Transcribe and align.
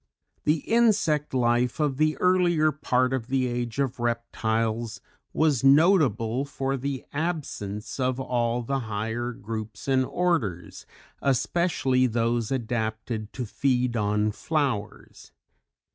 _The 0.45 0.65
Insect 0.67 1.31
life 1.31 1.79
of 1.79 1.97
the 1.97 2.17
earlier 2.17 2.71
part 2.71 3.13
of 3.13 3.27
the 3.27 3.45
Age 3.45 3.77
of 3.77 3.99
Reptiles 3.99 4.99
was 5.31 5.63
notable 5.63 6.43
for 6.43 6.75
the 6.75 7.05
absence 7.13 7.99
of 7.99 8.19
all 8.19 8.63
the 8.63 8.79
higher 8.79 9.31
groups 9.31 9.87
and 9.87 10.03
orders, 10.03 10.87
especially 11.21 12.07
those 12.07 12.49
adapted 12.49 13.31
to 13.33 13.45
feed 13.45 13.95
on 13.95 14.31
flowers. 14.31 15.33